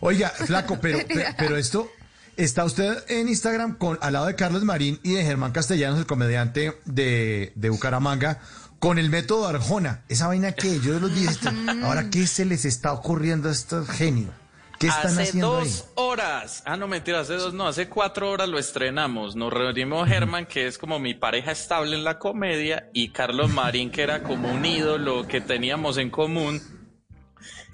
[0.00, 0.98] Oiga, flaco, pero,
[1.38, 1.90] pero esto,
[2.36, 6.06] está usted en Instagram con al lado de Carlos Marín y de Germán Castellanos, el
[6.06, 8.40] comediante de, de Bucaramanga,
[8.78, 10.02] con el método Arjona.
[10.08, 11.50] Esa vaina que yo los esto,
[11.84, 14.30] ahora qué se les está ocurriendo a estos genios.
[14.78, 15.92] ¿Qué están hace haciendo dos ahí?
[15.96, 19.36] horas, ah no mentira, hace dos, no, hace cuatro horas lo estrenamos.
[19.36, 23.90] Nos reunimos Germán, que es como mi pareja estable en la comedia, y Carlos Marín,
[23.90, 26.79] que era como un ídolo que teníamos en común.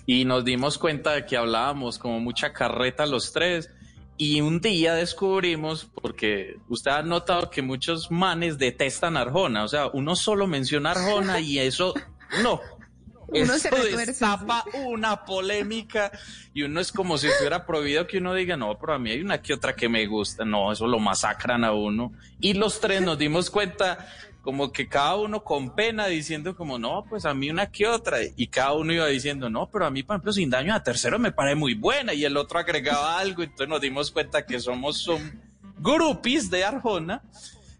[0.07, 3.71] Y nos dimos cuenta de que hablábamos como mucha carreta los tres.
[4.17, 9.89] Y un día descubrimos, porque usted ha notado que muchos manes detestan Arjona, o sea,
[9.89, 11.93] uno solo menciona Arjona y eso,
[12.43, 12.61] no.
[13.29, 16.13] Uno se Eso retuerce, destapa una polémica
[16.55, 19.21] y uno es como si estuviera prohibido que uno diga, no, pero a mí hay
[19.21, 22.13] una que otra que me gusta, no, eso lo masacran a uno.
[22.41, 24.09] Y los tres nos dimos cuenta
[24.47, 28.19] como que cada uno con pena diciendo como, no, pues a mí una que otra.
[28.37, 31.19] Y cada uno iba diciendo, no, pero a mí, por ejemplo, sin daño a tercero
[31.19, 32.15] me parece muy buena.
[32.15, 35.43] Y el otro agregaba algo, entonces nos dimos cuenta que somos son
[35.81, 37.25] groupies de Arjona.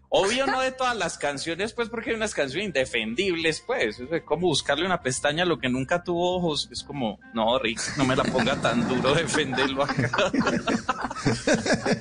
[0.09, 4.01] Obvio no de todas las canciones, pues porque hay unas canciones indefendibles, pues.
[4.01, 6.67] Es como buscarle una pestaña a lo que nunca tuvo ojos.
[6.69, 10.09] Es como, no, Rick, no me la ponga tan duro defenderlo acá.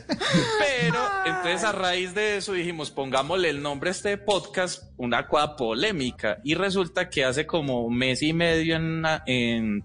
[0.59, 5.57] Pero, entonces a raíz de eso dijimos, pongámosle el nombre a este podcast, una cosa
[5.57, 6.39] polémica.
[6.45, 9.85] Y resulta que hace como mes y medio en, en,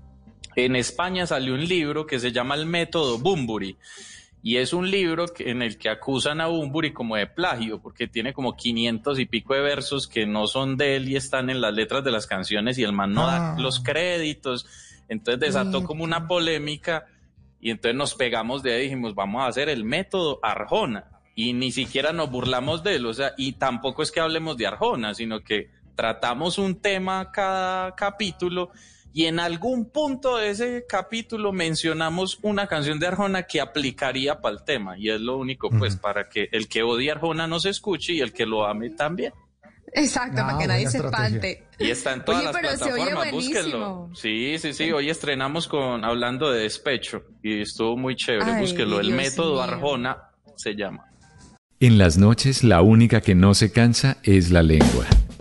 [0.56, 3.78] en España salió un libro que se llama El Método Bumburi.
[4.44, 8.34] Y es un libro en el que acusan a Bumburi como de plagio, porque tiene
[8.34, 11.74] como 500 y pico de versos que no son de él y están en las
[11.76, 13.56] letras de las canciones y el man no da Ah.
[13.60, 14.66] los créditos.
[15.10, 17.06] Entonces desató como una polémica
[17.62, 21.08] y entonces nos pegamos de ahí y dijimos, vamos a hacer el método Arjona.
[21.34, 24.68] Y ni siquiera nos burlamos de él, o sea, y tampoco es que hablemos de
[24.68, 28.72] Arjona, sino que tratamos un tema cada capítulo
[29.14, 34.56] y en algún punto de ese capítulo mencionamos una canción de Arjona que aplicaría para
[34.56, 37.60] el tema y es lo único pues para que el que odia a Arjona no
[37.60, 39.34] se escuche y el que lo ame también.
[39.94, 41.64] Exacto, Ah, para que nadie se espante.
[41.80, 44.10] Y está en todas Oye, las plataformas, búsquenlo.
[44.14, 49.00] Sí, sí, sí, hoy estrenamos con hablando de despecho y estuvo muy chévere, Ay, búsquenlo,
[49.00, 49.62] el Dios método mío.
[49.64, 50.18] Arjona
[50.56, 51.06] se llama.
[51.80, 55.06] En las noches la única que no se cansa es la lengua.